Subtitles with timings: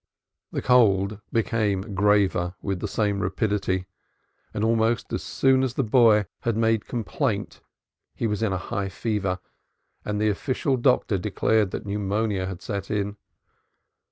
[0.51, 3.85] The cold became graver with the same rapidity,
[4.51, 7.61] and almost as soon as the boy had made complaint
[8.15, 9.37] he was in a high fever,
[10.03, 13.17] and the official doctor declared that pneumonia had set in.